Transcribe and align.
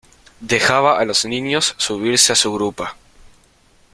Dejaba 0.41 0.97
a 0.97 1.05
los 1.05 1.25
niños 1.25 1.75
subirse 1.77 2.33
a 2.33 2.35
su 2.35 2.51
grupa. 2.51 2.97